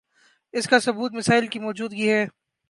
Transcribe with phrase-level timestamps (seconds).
[0.53, 2.25] اسکا ثبوت مسائل کی موجودگی ہے